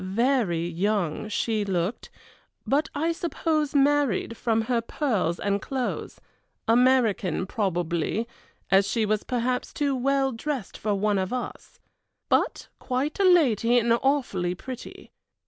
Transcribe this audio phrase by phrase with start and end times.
[0.03, 2.09] Very young she looked,
[2.65, 6.19] but I suppose married, from her pearls and clothes
[6.67, 8.27] American probably,
[8.71, 11.77] as she was perhaps too well dressed for one of us;
[12.29, 15.11] but quite a lady and awfully pretty.